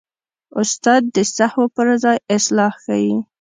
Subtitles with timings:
[0.61, 3.15] استاد د سهوو پر ځای اصلاح ښيي.